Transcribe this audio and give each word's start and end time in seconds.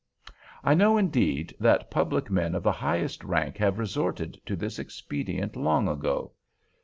I 0.63 0.73
know, 0.73 0.97
indeed, 0.97 1.53
that 1.59 1.91
public 1.91 2.31
men 2.31 2.55
of 2.55 2.63
the 2.63 2.71
highest 2.71 3.23
rank 3.23 3.57
have 3.59 3.77
resorted 3.77 4.41
to 4.47 4.55
this 4.55 4.79
expedient 4.79 5.55
long 5.55 5.87
ago. 5.87 6.31